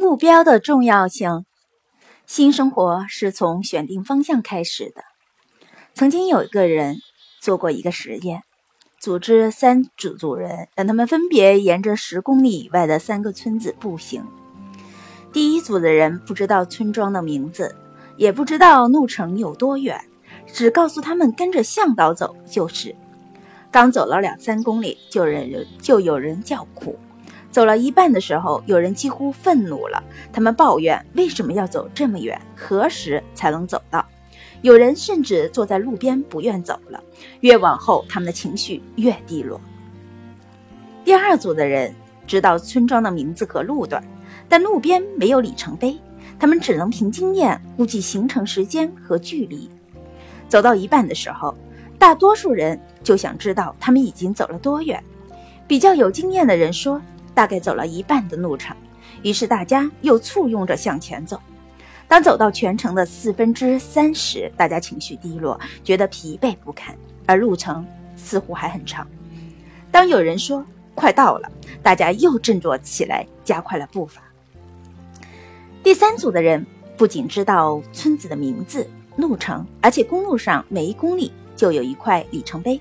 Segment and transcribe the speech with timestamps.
[0.00, 1.44] 目标的重要性，
[2.24, 5.02] 新生活是从选定方向开始的。
[5.92, 6.98] 曾经有一个人
[7.40, 8.44] 做过一个实验，
[9.00, 14.24] 组织三组组人，让他们分别沿着十公里以外的三个村子步行。
[15.32, 17.74] 第一组的人不知道村庄的名字，
[18.16, 20.00] 也不知道路程有多远，
[20.46, 22.94] 只告诉他们跟着向导走就是。
[23.72, 26.96] 刚走了两三公里，就人就有人叫苦。
[27.50, 30.02] 走了一半的时候，有人几乎愤怒了，
[30.32, 34.04] 他们抱怨为什么要走这么远，何时才能走到？
[34.60, 37.02] 有人甚至坐在路边不愿走了。
[37.40, 39.60] 越往后，他们的情绪越低落。
[41.04, 41.94] 第二组的人
[42.26, 44.02] 知道村庄的名字和路段，
[44.48, 45.98] 但路边没有里程碑，
[46.38, 49.70] 他们只能凭经验估计行程时间和距离。
[50.48, 51.56] 走到一半的时候，
[51.98, 55.02] 大多数人就想知道他们已经走了多远。
[55.66, 57.00] 比较有经验的人说。
[57.38, 58.76] 大概走了一半的路程，
[59.22, 61.40] 于是大家又簇拥着向前走。
[62.08, 69.06] 当走到全程的四分之三时，大家情绪低落，觉得疲惫不堪，而路程似乎还很长。
[69.88, 70.66] 当有人说
[70.96, 71.48] 快到了，
[71.80, 74.20] 大家又振作起来，加快了步伐。
[75.80, 76.66] 第三组的人
[76.96, 82.80] 不仅知道村子的名字、路程，而且公路上每一公里就有一块里程碑，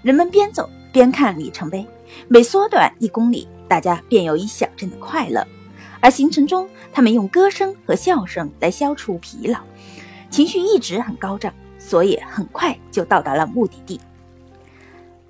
[0.00, 1.84] 人们边走边看里程碑，
[2.28, 3.48] 每缩短一公里。
[3.70, 5.46] 大家便有一小阵的快乐，
[6.00, 9.60] 而行程中，他们用歌声和笑声来消除疲劳，
[10.28, 14.00] 情绪一直很高涨，所以很快就到达了目的地。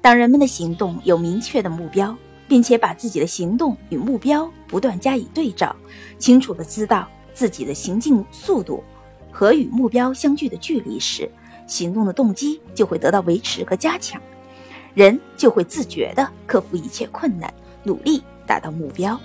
[0.00, 5.74] 当人们的行动有明确的目标，并且把自己的行动与目标不断加以对照，
[6.16, 8.84] 清楚的知道自己的行进速度
[9.32, 11.28] 和与目标相距的距离时，
[11.66, 14.22] 行动的动机就会得到维持和加强，
[14.94, 17.52] 人就会自觉地克服一切困难。
[17.88, 19.18] 努力达到目标。